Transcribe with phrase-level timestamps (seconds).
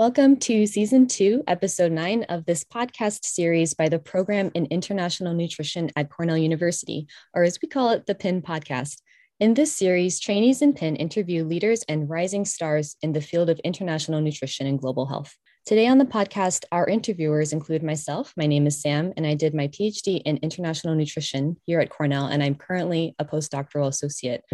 [0.00, 5.34] Welcome to season two, episode nine of this podcast series by the Program in International
[5.34, 9.02] Nutrition at Cornell University, or as we call it, the PIN podcast.
[9.40, 13.58] In this series, trainees in PIN interview leaders and rising stars in the field of
[13.58, 15.36] international nutrition and global health.
[15.66, 18.32] Today on the podcast, our interviewers include myself.
[18.38, 22.24] My name is Sam, and I did my PhD in international nutrition here at Cornell,
[22.24, 24.44] and I'm currently a postdoctoral associate.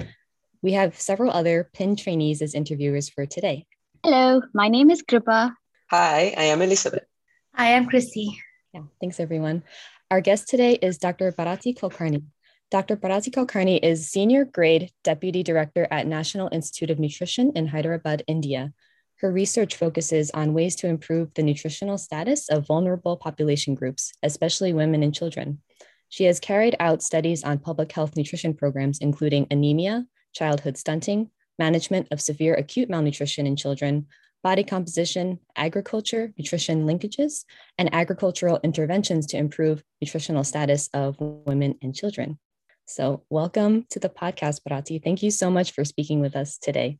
[0.61, 3.67] We have several other PIN trainees as interviewers for today.
[4.09, 5.57] Hello, my name is Kripa.
[5.91, 7.03] Hi, I am Elizabeth.
[7.53, 8.39] I am Chrissy.
[8.73, 9.65] Yeah, thanks everyone.
[10.13, 11.33] Our guest today is Dr.
[11.33, 12.23] Bharati Kulkarni.
[12.71, 12.95] Dr.
[12.95, 18.73] Bharati Kulkarni is Senior Grade Deputy Director at National Institute of Nutrition in Hyderabad, India.
[19.17, 24.73] Her research focuses on ways to improve the nutritional status of vulnerable population groups, especially
[24.73, 25.59] women and children.
[26.11, 32.09] She has carried out studies on public health nutrition programs, including anemia, childhood stunting, management
[32.11, 34.07] of severe acute malnutrition in children,
[34.43, 37.45] body composition, agriculture, nutrition linkages,
[37.79, 42.39] and agricultural interventions to improve nutritional status of women and children.
[42.87, 45.01] So, welcome to the podcast, Bharati.
[45.01, 46.99] Thank you so much for speaking with us today.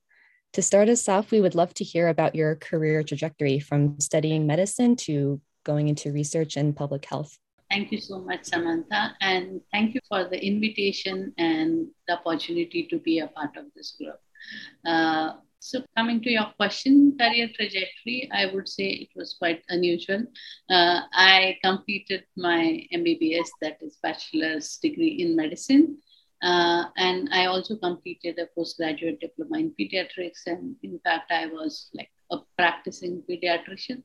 [0.55, 4.47] To start us off, we would love to hear about your career trajectory from studying
[4.47, 7.39] medicine to going into research and public health.
[7.71, 9.15] Thank you so much, Samantha.
[9.21, 13.97] And thank you for the invitation and the opportunity to be a part of this
[13.99, 14.19] group.
[14.85, 20.23] Uh, so coming to your question, career trajectory, I would say it was quite unusual.
[20.71, 25.99] Uh, I completed my MBBS, that is bachelor's degree in medicine.
[26.41, 30.47] Uh, and I also completed a postgraduate diploma in pediatrics.
[30.47, 34.03] And in fact, I was like a practicing pediatrician.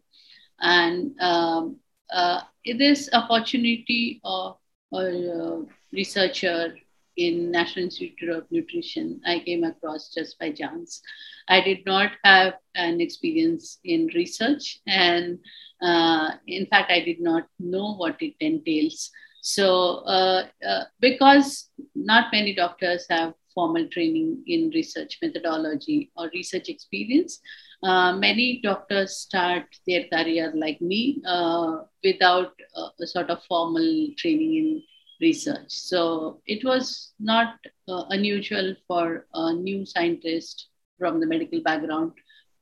[0.59, 1.77] And um,
[2.11, 4.57] uh, this opportunity of
[4.93, 6.75] a researcher
[7.17, 11.01] in National Institute of Nutrition, I came across just by chance.
[11.47, 15.39] I did not have an experience in research, and
[15.81, 19.11] uh, in fact, I did not know what it entails.
[19.41, 26.69] So, uh, uh, because not many doctors have formal training in research methodology or research
[26.69, 27.41] experience,
[27.83, 32.53] uh, many doctors start their career like me uh, without
[33.01, 34.83] a sort of formal training in
[35.21, 35.69] research.
[35.69, 37.55] So it was not
[37.87, 40.67] uh, unusual for a new scientist
[40.97, 42.13] from the medical background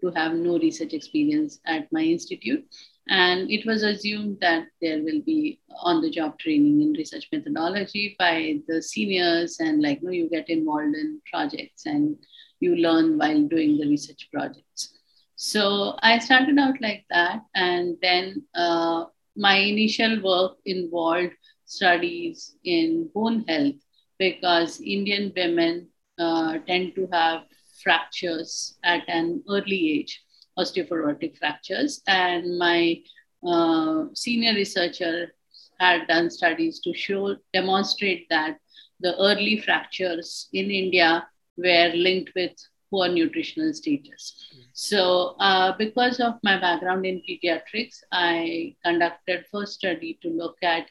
[0.02, 2.66] to have no research experience at my institute.
[3.09, 8.16] And it was assumed that there will be on the job training in research methodology
[8.20, 12.16] by the seniors, and like, no, you get involved in projects and
[12.59, 14.94] you learn while doing the research projects.
[15.36, 17.41] So I started out like that.
[17.56, 19.06] And then uh,
[19.36, 21.34] my initial work involved
[21.69, 23.75] studies in bone health
[24.18, 25.88] because Indian women
[26.18, 27.44] uh, tend to have
[27.84, 30.22] fractures at an early age,
[30.58, 32.02] osteoporotic fractures.
[32.08, 33.02] And my
[33.47, 35.34] uh, senior researcher
[35.79, 38.58] had done studies to show, demonstrate that
[39.00, 41.25] the early fractures in India
[41.56, 42.52] were linked with
[42.90, 44.34] poor nutritional status.
[44.74, 50.90] So, uh, because of my background in pediatrics, I conducted first study to look at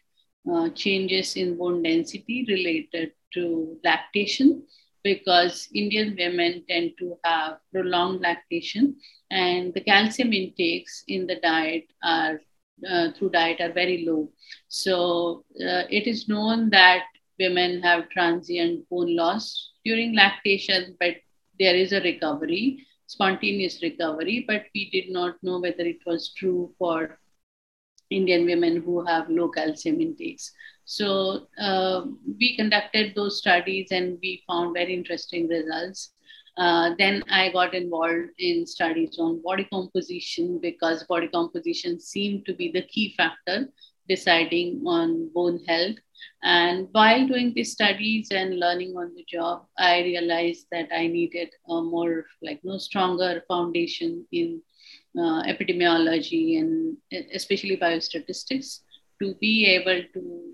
[0.52, 4.62] uh, changes in bone density related to lactation
[5.04, 8.96] because Indian women tend to have prolonged lactation
[9.30, 12.40] and the calcium intakes in the diet are
[12.88, 14.30] uh, through diet are very low.
[14.68, 17.02] So uh, it is known that
[17.38, 21.16] women have transient bone loss during lactation, but
[21.58, 26.72] there is a recovery, spontaneous recovery, but we did not know whether it was true
[26.78, 27.18] for
[28.10, 30.52] Indian women who have low calcium intakes.
[30.84, 32.06] So uh,
[32.40, 36.12] we conducted those studies and we found very interesting results.
[36.56, 42.54] Uh, then I got involved in studies on body composition because body composition seemed to
[42.54, 43.68] be the key factor
[44.08, 45.96] deciding on bone health.
[46.42, 51.50] And while doing these studies and learning on the job, I realized that I needed
[51.68, 54.62] a more like no stronger foundation in
[55.16, 56.96] uh, epidemiology and
[57.32, 58.80] especially biostatistics
[59.20, 60.52] to be able to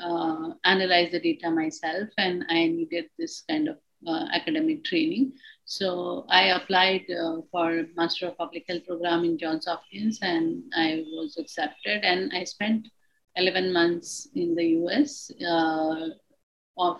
[0.00, 3.76] uh, analyze the data myself and i needed this kind of
[4.06, 5.32] uh, academic training.
[5.64, 11.04] So i applied uh, for master of public health program in johns hopkins and i
[11.06, 12.88] was accepted and i spent
[13.36, 16.10] 11 months in the us uh,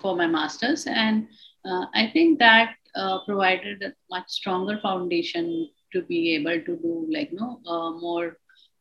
[0.00, 1.26] for my masters and
[1.66, 2.76] uh, i think that
[3.26, 8.36] provided a much stronger foundation to be able to do like no uh, more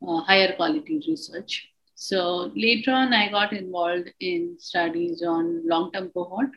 [0.07, 1.69] uh, higher quality research.
[1.95, 6.50] So later on, I got involved in studies on long-term cohort,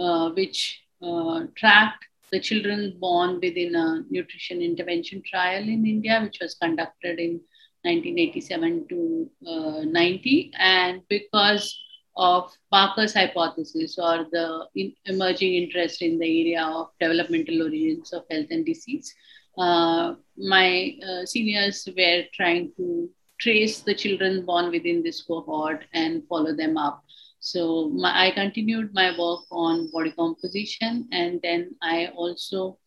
[0.00, 6.38] uh, which uh, tracked the children born within a nutrition intervention trial in India, which
[6.40, 7.40] was conducted in
[7.82, 10.52] 1987 to uh, 90.
[10.58, 11.78] And because
[12.16, 18.24] of Barker's hypothesis or the in emerging interest in the area of developmental origins of
[18.30, 19.14] health and disease,
[19.58, 23.10] uh, my uh, seniors were trying to
[23.40, 27.02] trace the children born within this cohort and follow them up.
[27.40, 32.78] So my, I continued my work on body composition, and then I also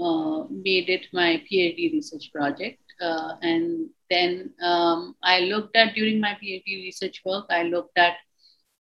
[0.00, 2.80] uh, made it my PhD research project.
[3.00, 8.16] Uh, and then um, I looked at during my PhD research work, I looked at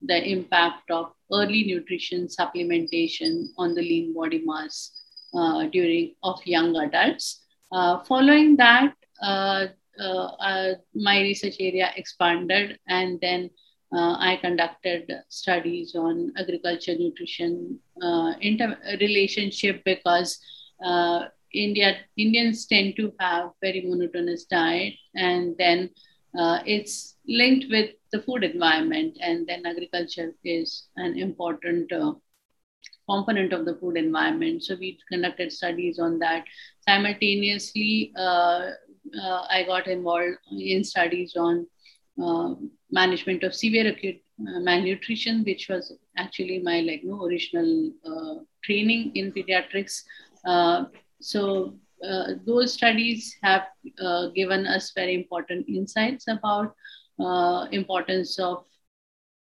[0.01, 4.91] the impact of early nutrition supplementation on the lean body mass
[5.71, 7.43] during of young adults.
[7.71, 9.67] Uh, following that, uh,
[9.99, 13.49] uh, my research area expanded, and then
[13.93, 17.79] I conducted studies on agriculture nutrition
[18.41, 20.39] inter- relationship because
[21.53, 25.89] India Indians tend to have very monotonous diet, and then
[26.37, 32.13] uh, it's linked with the food environment, and then agriculture is an important uh,
[33.09, 34.63] component of the food environment.
[34.63, 36.43] So we conducted studies on that.
[36.87, 38.71] Simultaneously, uh,
[39.23, 41.67] uh I got involved in studies on
[42.21, 42.55] uh,
[42.91, 47.91] management of severe acute uh, malnutrition, which was actually my like no original
[48.63, 50.03] training in pediatrics.
[51.19, 51.73] so
[52.03, 53.63] uh, those studies have
[54.01, 56.75] uh, given us very important insights about
[57.19, 58.65] uh, importance of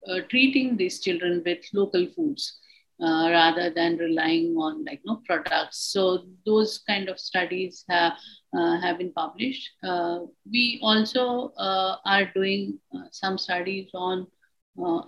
[0.08, 2.58] uh, treating these children with local foods
[3.00, 5.92] uh, rather than relying on like no products.
[5.92, 8.14] So those kind of studies have
[8.82, 9.70] have been published.
[10.50, 12.78] We also are doing
[13.12, 14.26] some studies on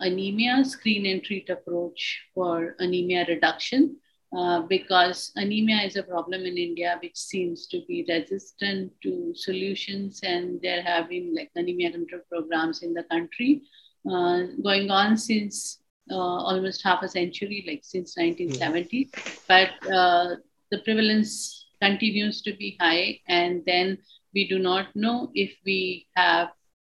[0.01, 3.97] anemia screen and treat approach for anemia reduction
[4.37, 10.21] uh, because anemia is a problem in India which seems to be resistant to solutions,
[10.23, 13.63] and there have been like anemia control programs in the country.
[14.09, 15.80] Uh, going on since uh,
[16.17, 19.11] almost half a century, like since 1970.
[19.13, 19.23] Yeah.
[19.49, 20.37] But uh,
[20.71, 23.99] the prevalence continues to be high, and then
[24.35, 26.49] we do not know if we have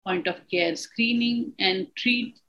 [0.06, 2.40] point of care screening and treat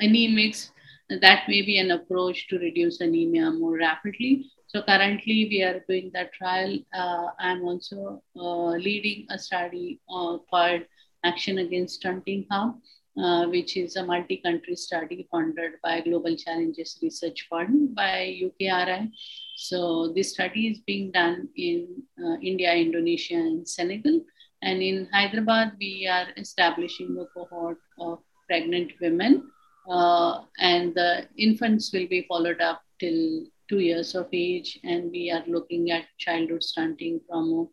[0.00, 0.70] anemics
[1.08, 4.50] that may be an approach to reduce anemia more rapidly.
[4.66, 6.78] So currently we are doing that trial.
[6.92, 10.82] Uh, I'm also uh, leading a study uh, called
[11.24, 12.82] Action Against Stunting Harm,
[13.16, 19.10] uh, which is a multi-country study funded by Global Challenges Research Fund by UKRI.
[19.56, 24.20] So this study is being done in uh, India, Indonesia, and Senegal.
[24.62, 28.18] And in Hyderabad, we are establishing a cohort of
[28.48, 29.50] pregnant women
[29.88, 34.80] uh, and the infants will be followed up till two years of age.
[34.84, 37.68] And we are looking at childhood stunting from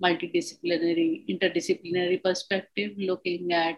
[0.00, 3.76] a multidisciplinary, interdisciplinary perspective, looking at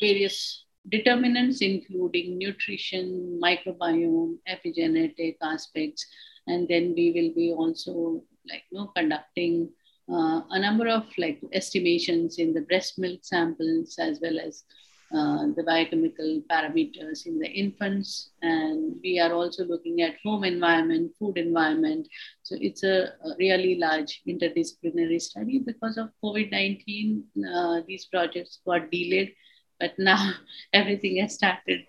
[0.00, 6.06] various determinants, including nutrition, microbiome, epigenetic aspects.
[6.46, 9.70] And then we will be also like you know, conducting
[10.10, 14.64] uh, a number of like estimations in the breast milk samples as well as
[15.12, 18.30] uh, the biochemical parameters in the infants.
[18.42, 22.06] And we are also looking at home environment, food environment.
[22.42, 25.58] So it's a, a really large interdisciplinary study.
[25.58, 29.32] Because of COVID 19, uh, these projects got delayed,
[29.80, 30.32] but now
[30.72, 31.80] everything has started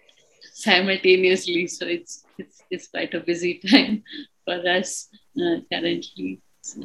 [0.54, 1.68] simultaneously.
[1.68, 4.04] So it's, it's, it's quite a busy time
[4.46, 6.42] for us uh, currently.
[6.62, 6.82] So.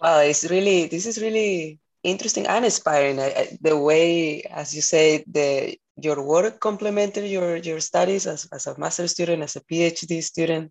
[0.00, 3.18] Wow, it's really, this is really interesting and inspiring.
[3.18, 8.66] I, the way, as you say, the your work complemented your your studies as, as
[8.66, 10.70] a master student, as a PhD student,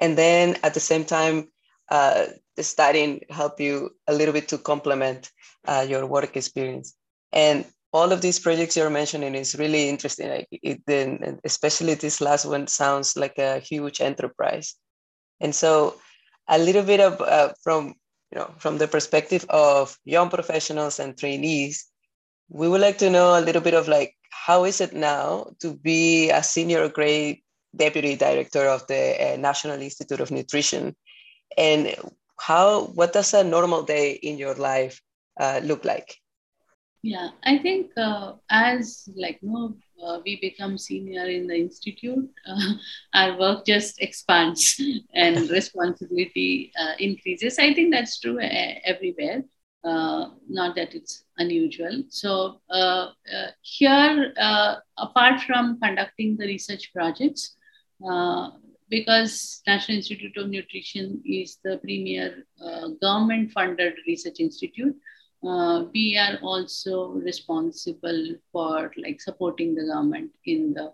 [0.00, 1.48] and then at the same time,
[1.90, 2.26] uh,
[2.56, 5.30] the studying help you a little bit to complement
[5.66, 6.96] uh, your work experience.
[7.32, 10.30] And all of these projects you're mentioning is really interesting.
[10.30, 14.74] Like it, then, especially this last one sounds like a huge enterprise.
[15.40, 15.96] And so,
[16.48, 17.94] a little bit of uh, from
[18.32, 21.86] you know, from the perspective of young professionals and trainees,
[22.48, 25.74] we would like to know a little bit of like how is it now to
[25.74, 27.40] be a senior grade
[27.76, 30.96] deputy director of the uh, National Institute of Nutrition,
[31.56, 31.94] and
[32.40, 35.00] how what does a normal day in your life
[35.38, 36.16] uh, look like?
[37.02, 42.28] Yeah, I think uh, as like you know, uh, we become senior in the institute,
[42.46, 42.72] uh,
[43.14, 44.80] our work just expands
[45.14, 47.58] and responsibility uh, increases.
[47.58, 49.44] I think that's true uh, everywhere.
[49.84, 52.04] Uh, not that it's unusual.
[52.08, 53.08] So uh,
[53.62, 54.32] here,
[54.96, 57.56] apart from conducting the research projects,
[58.88, 62.44] because National Institute of Nutrition is the premier
[63.00, 64.94] government-funded research institute,
[65.46, 70.92] uh, we are also responsible for like supporting the government in the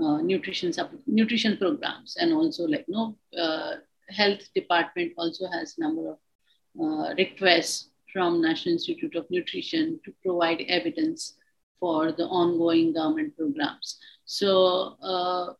[0.00, 0.72] uh, nutrition
[1.06, 3.74] nutrition programs and also like no uh,
[4.08, 6.18] health department also has number of
[6.80, 11.36] uh, requests from National Institute of Nutrition to provide evidence
[11.80, 13.98] for the ongoing government programs.
[14.24, 15.52] So uh,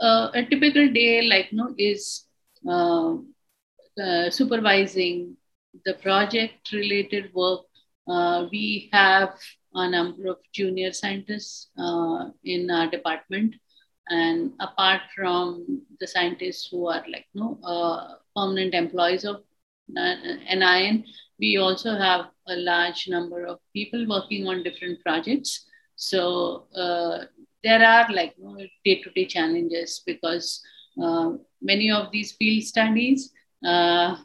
[0.00, 2.24] uh, a typical day like no is
[4.30, 5.37] supervising
[5.84, 7.62] the project related work.
[8.06, 9.34] Uh, we have
[9.74, 13.54] a number of junior scientists uh, in our department.
[14.08, 17.58] And apart from the scientists who are like no
[18.34, 19.42] permanent employees of
[19.88, 21.04] NIN,
[21.38, 25.66] we also have a large number of people working on different projects.
[25.96, 27.24] So uh,
[27.62, 30.62] there are like you day-to-day challenges because
[31.02, 33.32] uh, many of these field studies,
[33.64, 34.16] uh,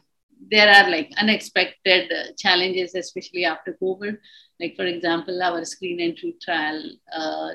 [0.50, 4.18] there are like unexpected challenges, especially after COVID.
[4.60, 6.82] Like for example, our screen entry trial,
[7.12, 7.50] uh,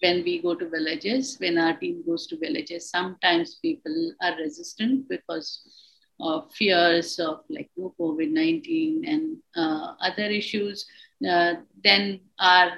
[0.00, 5.08] when we go to villages, when our team goes to villages, sometimes people are resistant
[5.08, 5.62] because
[6.20, 10.86] of fears of like COVID 19 and uh, other issues,
[11.28, 12.72] uh, then our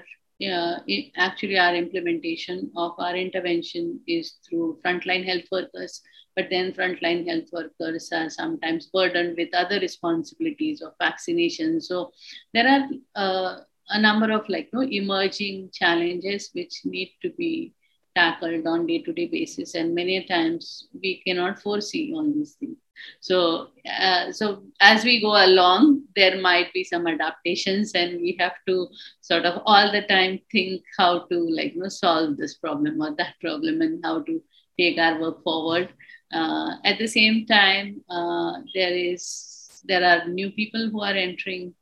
[0.50, 0.78] uh,
[1.16, 6.02] actually our implementation of our intervention is through frontline health workers
[6.36, 11.80] but then frontline health workers are sometimes burdened with other responsibilities of vaccination.
[11.80, 12.12] So
[12.52, 13.60] there are uh,
[13.90, 17.72] a number of like no emerging challenges which need to be
[18.14, 22.76] tackled on day-to-day basis and many times we cannot foresee all these things.
[23.20, 28.54] So uh, so as we go along there might be some adaptations and we have
[28.68, 28.88] to
[29.20, 33.14] sort of all the time think how to like you know solve this problem or
[33.16, 34.42] that problem and how to
[34.78, 35.88] take our work forward.
[36.32, 41.74] Uh, at the same time uh, there is there are new people who are entering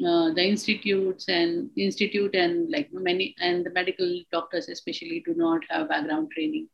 [0.00, 5.60] uh, the institutes and institute and like many and the medical doctors especially do not
[5.68, 6.66] have background training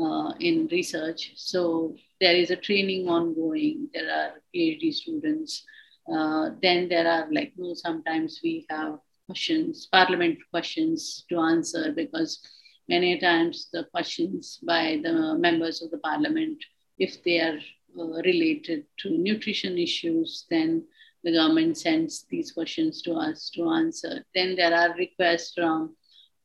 [0.00, 1.32] uh, in research.
[1.34, 3.88] So there is a training ongoing.
[3.92, 5.64] There are PhD students.
[6.10, 11.92] Uh, then there are like you know, sometimes we have questions, parliament questions to answer
[11.92, 12.40] because
[12.88, 16.58] many times the questions by the members of the parliament,
[16.98, 17.58] if they are
[17.98, 20.84] uh, related to nutrition issues, then
[21.24, 24.24] the government sends these questions to us to answer.
[24.34, 25.96] Then there are requests from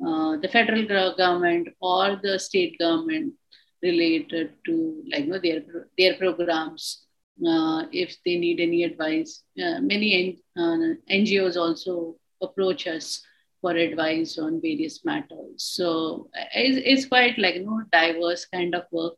[0.05, 3.34] uh, the federal government or the state government
[3.82, 5.62] related to like you know, their
[5.98, 7.05] their programs
[7.48, 9.44] uh, if they need any advice.
[9.58, 10.77] Uh, many uh,
[11.10, 13.24] ngos also approach us
[13.62, 15.55] for advice on various matters.
[15.58, 19.13] So it's, it's quite like you know diverse kind of work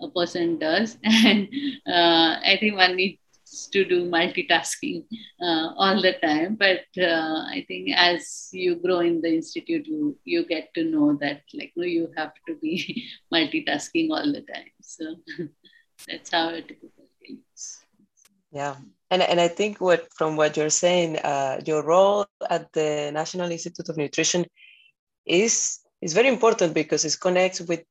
[0.00, 0.98] a person does.
[1.04, 1.48] And
[1.86, 3.23] uh, i think one needs
[3.72, 5.04] to do multitasking
[5.40, 6.56] uh, all the time.
[6.56, 11.16] But uh, i think as you grow in the institute you you get to know
[11.20, 14.72] that like know, you have to be multitasking all the time.
[14.80, 15.16] So
[16.08, 17.84] that's how it is
[18.54, 18.76] yeah.
[19.10, 23.50] And, and i think what from what you're saying uh, your role at the national
[23.50, 24.46] institute of nutrition
[25.26, 27.84] is is very important because it connects with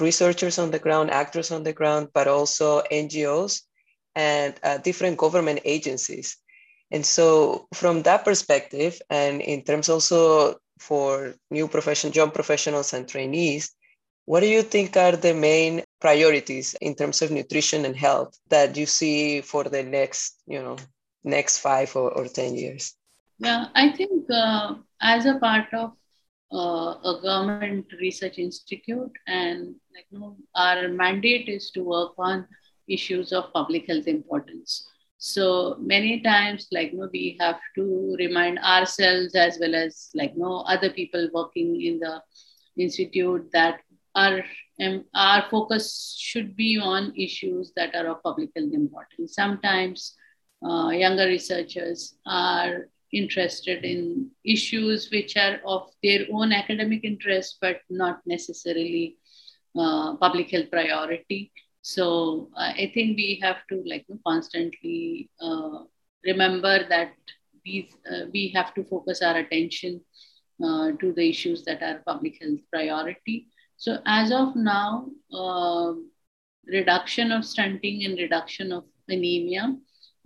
[0.00, 3.62] researchers on the ground actors on the ground but also ngos
[4.18, 6.36] and uh, different government agencies.
[6.90, 13.06] And so, from that perspective, and in terms also for new profession, young professionals and
[13.06, 13.70] trainees,
[14.24, 18.76] what do you think are the main priorities in terms of nutrition and health that
[18.76, 20.76] you see for the next, you know,
[21.22, 22.94] next five or, or ten years?
[23.38, 25.92] Yeah, I think uh, as a part of
[26.52, 32.48] uh, a government research institute, and like you know, our mandate is to work on
[32.88, 34.88] issues of public health importance.
[35.18, 40.32] So many times, like you know, we have to remind ourselves as well as like
[40.34, 42.22] you know, other people working in the
[42.76, 43.80] institute that
[44.14, 44.44] our
[44.80, 49.34] um, our focus should be on issues that are of public health importance.
[49.34, 50.14] Sometimes
[50.64, 57.80] uh, younger researchers are interested in issues which are of their own academic interest, but
[57.90, 59.16] not necessarily
[59.76, 61.52] uh, public health priority.
[61.82, 65.84] So uh, I think we have to like constantly uh,
[66.24, 67.12] remember that
[67.64, 70.00] these uh, we have to focus our attention
[70.62, 73.46] uh, to the issues that are public health priority.
[73.76, 76.10] So as of now, um,
[76.66, 79.76] reduction of stunting and reduction of anemia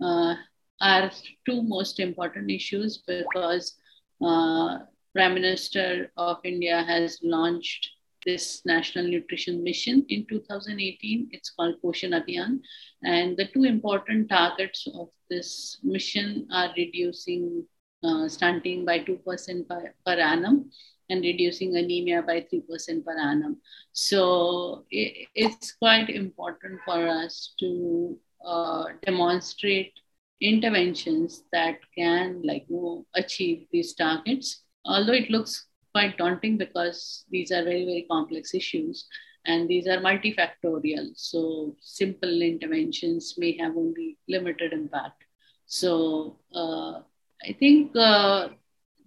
[0.03, 0.35] uh,
[0.81, 1.11] are
[1.45, 3.75] two most important issues because
[4.21, 4.79] uh,
[5.13, 7.89] Prime Minister of India has launched
[8.25, 11.29] this National Nutrition Mission in 2018.
[11.31, 12.59] It's called Poshan Abhiyan.
[13.03, 17.65] And the two important targets of this mission are reducing
[18.03, 20.69] uh, stunting by 2% per, per annum
[21.09, 23.57] and reducing anemia by 3% per annum.
[23.91, 29.93] So it, it's quite important for us to uh, demonstrate
[30.41, 34.63] interventions that can like you know, achieve these targets.
[34.85, 39.07] Although it looks quite daunting because these are very, very complex issues
[39.45, 41.11] and these are multifactorial.
[41.15, 45.23] So simple interventions may have only limited impact.
[45.65, 47.01] So uh,
[47.43, 48.49] I think uh,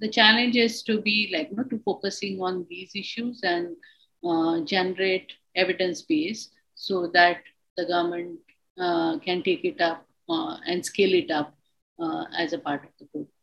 [0.01, 3.77] the challenge is to be like, you know, to focusing on these issues and
[4.25, 7.39] uh, generate evidence base so that
[7.77, 8.39] the government
[8.79, 11.55] uh, can take it up uh, and scale it up
[11.99, 13.36] uh, as a part of the program.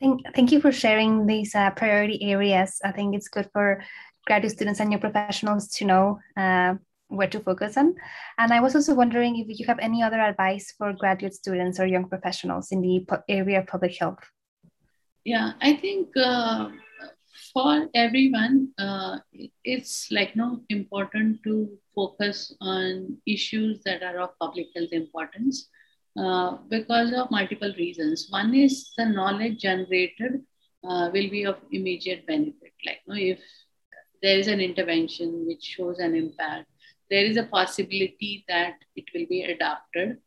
[0.00, 2.80] Thank, thank you for sharing these uh, priority areas.
[2.84, 3.82] I think it's good for
[4.26, 6.74] graduate students and young professionals to know uh,
[7.08, 7.94] where to focus on.
[8.36, 11.86] And I was also wondering if you have any other advice for graduate students or
[11.86, 14.18] young professionals in the area of public health.
[15.24, 16.70] Yeah, I think uh,
[17.54, 19.18] for everyone, uh,
[19.64, 25.68] it's like no important to focus on issues that are of public health importance
[26.18, 28.26] uh, because of multiple reasons.
[28.30, 30.42] One is the knowledge generated
[30.84, 32.72] uh, will be of immediate benefit.
[32.84, 33.40] Like you know, if
[34.22, 36.68] there is an intervention which shows an impact,
[37.10, 40.18] there is a possibility that it will be adapted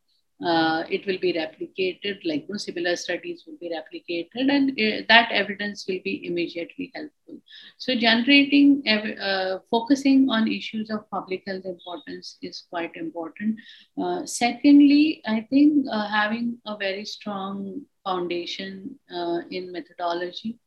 [0.46, 5.05] uh, it will be replicated, like you know, similar studies will be replicated, and uh,
[5.10, 7.41] that evidence will be immediately helpful.
[7.77, 13.58] So, generating, uh, focusing on issues of public health importance is quite important.
[14.01, 20.58] Uh, secondly, I think uh, having a very strong foundation uh, in methodology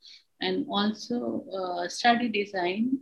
[0.42, 1.44] and also
[1.88, 2.98] study design,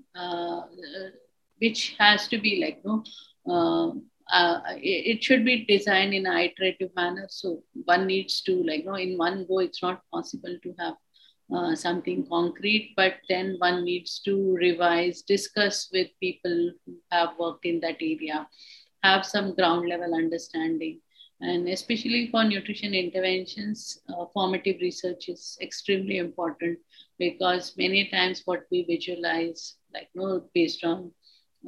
[1.59, 3.03] which has to be like, you
[3.47, 7.26] know, uh, it, should be designed in an iterative manner.
[7.28, 10.95] So one needs to like, you know, in one go, it's not possible to have
[11.54, 17.64] uh, something concrete, but then one needs to revise, discuss with people who have worked
[17.64, 18.47] in that area,
[19.02, 21.00] have some ground level understanding.
[21.40, 26.78] And especially for nutrition interventions, uh, formative research is extremely important
[27.19, 31.12] because many times what we visualize, like, you know, based on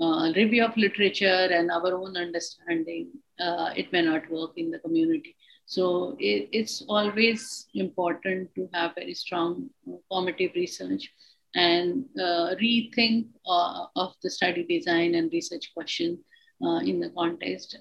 [0.01, 3.09] uh, review of literature and our own understanding,
[3.41, 5.37] uh, it may not work in the community.
[5.67, 11.11] So it, it's always important to have very strong uh, formative research
[11.55, 16.19] and uh, rethink uh, of the study design and research question
[16.65, 17.77] uh, in the context.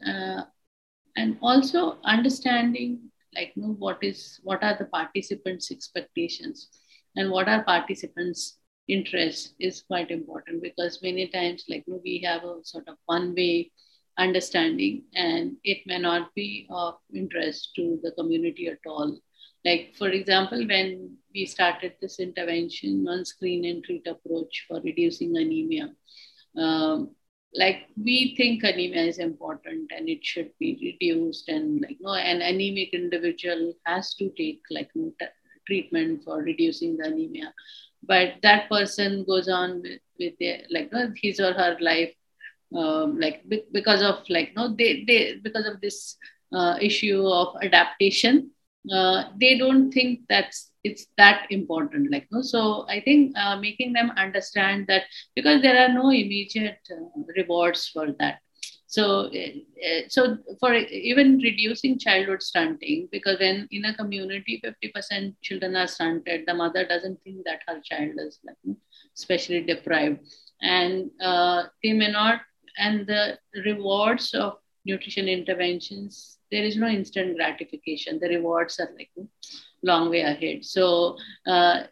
[1.18, 6.70] and also understanding like you know, what is what are the participants' expectations
[7.16, 12.60] and what are participants' interest is quite important because many times like we have a
[12.64, 13.72] sort of one way
[14.18, 19.18] understanding and it may not be of interest to the community at all.
[19.64, 25.38] Like for example when we started this intervention on screen and treat approach for reducing
[25.38, 25.92] anemia
[26.58, 27.16] um,
[27.54, 32.42] like we think anemia is important and it should be reduced and like no an
[32.42, 34.90] anemic individual has to take like
[35.68, 37.54] treatment for reducing the anemia
[38.04, 42.14] but that person goes on with, with their like his or her life
[42.76, 46.18] um, like because of like no they, they because of this
[46.54, 48.52] uh, issue of adaptation
[48.94, 53.94] uh, they don't think that's it's that important like no so i think uh, making
[53.94, 55.04] them understand that
[55.36, 58.40] because there are no immediate uh, rewards for that
[58.92, 65.78] so, uh, so for even reducing childhood stunting, because when in a community 50% children
[65.78, 68.58] are stunted, the mother doesn't think that her child is like,
[69.18, 70.20] especially deprived,
[70.62, 72.42] and uh, they may not.
[72.78, 78.20] And the rewards of nutrition interventions, there is no instant gratification.
[78.20, 79.12] The rewards are like
[79.84, 80.66] long way ahead.
[80.66, 81.16] So.
[81.48, 81.84] Uh,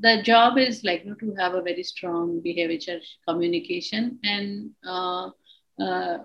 [0.00, 5.30] the job is like you know, to have a very strong behavior communication and uh,
[5.80, 6.18] uh,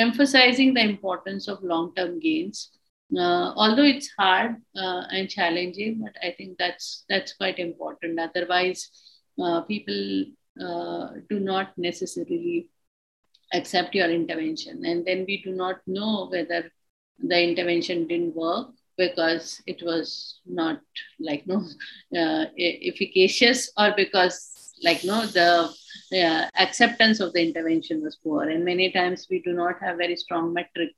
[0.00, 2.70] emphasizing the importance of long-term gains.
[3.16, 8.20] Uh, although it's hard uh, and challenging, but I think that's that's quite important.
[8.20, 8.88] Otherwise,
[9.42, 10.26] uh, people
[10.60, 12.68] uh, do not necessarily
[13.52, 16.70] accept your intervention, and then we do not know whether
[17.18, 20.80] the intervention didn't work because it was not
[21.18, 21.64] like no
[22.16, 25.70] uh, efficacious or because like no the
[26.58, 28.48] acceptance of the intervention was poor.
[28.48, 30.90] And many times we do not have very strong metric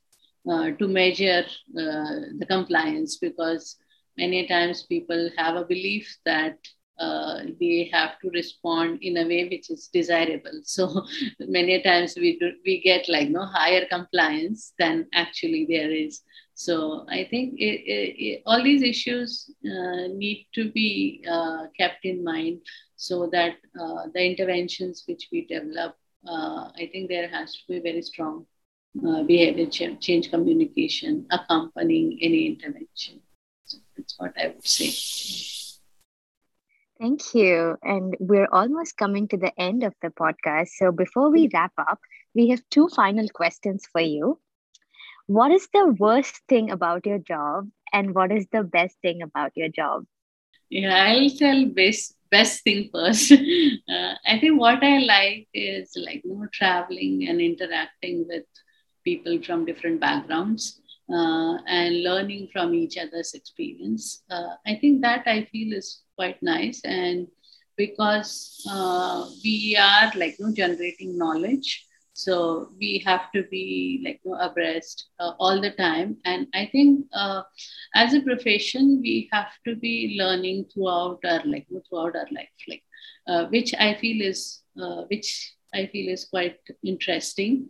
[0.50, 1.44] uh, to measure
[1.78, 3.76] uh, the compliance because
[4.16, 6.58] many times people have a belief that
[6.98, 10.60] uh, they have to respond in a way which is desirable.
[10.64, 11.04] So
[11.40, 16.22] many times we do, we get like no higher compliance than actually there is.
[16.54, 22.04] So I think it, it, it, all these issues uh, need to be uh, kept
[22.04, 22.60] in mind
[23.02, 27.80] so that uh, the interventions which we develop, uh, I think there has to be
[27.80, 28.46] very strong
[29.04, 33.20] uh, behavior change communication accompanying any intervention.
[33.64, 34.90] So that's what I would say.
[37.00, 37.76] Thank you.
[37.82, 40.68] And we're almost coming to the end of the podcast.
[40.76, 41.98] So before we wrap up,
[42.36, 44.38] we have two final questions for you.
[45.26, 49.52] What is the worst thing about your job, and what is the best thing about
[49.56, 50.04] your job?
[50.70, 53.32] Yeah, I'll tell best best thing first.
[53.96, 58.44] Uh, I think what I like is like you know traveling and interacting with
[59.04, 60.80] people from different backgrounds
[61.12, 64.22] uh, and learning from each other's experience.
[64.30, 66.80] Uh, I think that I feel is quite nice.
[66.84, 67.28] And
[67.76, 71.86] because uh, we are like you know, generating knowledge,
[72.24, 76.16] so we have to be like you know, abreast uh, all the time.
[76.24, 77.42] And I think uh,
[77.94, 82.82] as a profession, we have to be learning throughout our like throughout our life, like
[83.26, 84.62] uh, which I feel is
[85.08, 87.68] which I feel is quite interesting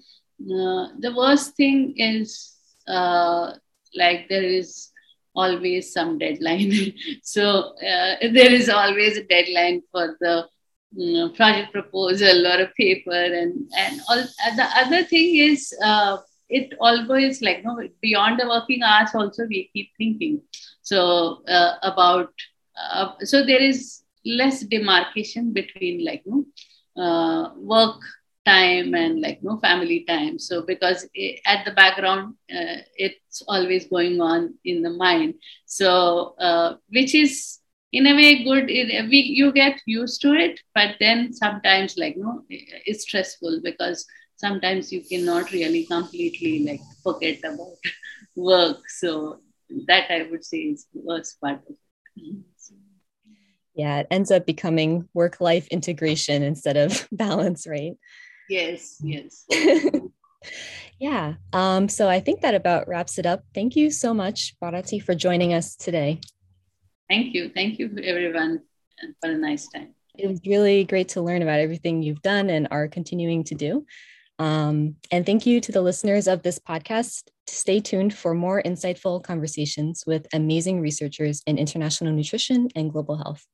[0.50, 2.56] uh, the worst thing is
[2.88, 3.52] uh,
[3.94, 4.90] like there is
[5.34, 6.72] always some deadline.
[7.22, 10.46] so uh, there is always a deadline for the
[10.94, 14.22] you know, project proposal or a paper, and and all.
[14.56, 19.10] the other thing is uh, it always like you know, beyond the working hours.
[19.14, 20.40] Also, we keep thinking
[20.82, 22.30] so uh, about.
[23.24, 26.46] so there is less demarcation between like you
[26.96, 28.00] know, work
[28.44, 33.86] time and like no family time so because it, at the background uh, it's always
[33.86, 35.34] going on in the mind
[35.66, 37.60] so uh, which is
[37.92, 42.16] in a way good it, we, you get used to it but then sometimes like
[42.16, 47.76] no it's stressful because sometimes you cannot really completely like forget about
[48.36, 49.40] work so
[49.86, 51.76] that i would say is the worst part of
[52.16, 52.36] it
[53.74, 57.96] yeah it ends up becoming work life integration instead of balance right
[58.48, 59.46] Yes, yes.
[60.98, 61.34] yeah.
[61.54, 63.44] Um, so I think that about wraps it up.
[63.54, 66.20] Thank you so much, Bharati, for joining us today.
[67.08, 67.50] Thank you.
[67.54, 68.62] Thank you, everyone,
[69.20, 69.94] for a nice time.
[70.18, 73.86] It was really great to learn about everything you've done and are continuing to do.
[74.38, 77.28] Um, and thank you to the listeners of this podcast.
[77.46, 83.46] Stay tuned for more insightful conversations with amazing researchers in international nutrition and global health.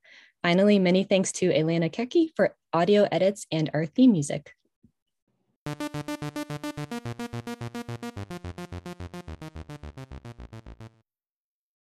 [0.42, 4.54] Finally, many thanks to Elena Keki for audio edits and our theme music.